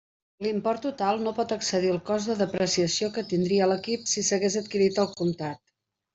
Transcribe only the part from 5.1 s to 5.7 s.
comptat.